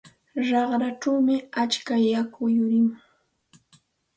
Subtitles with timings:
[0.49, 2.99] Raqrachawmi atska yaku yurimun.